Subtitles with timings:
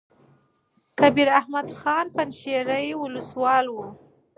[0.99, 3.83] کبیر احمد خان پنجشېري ولسوال وو.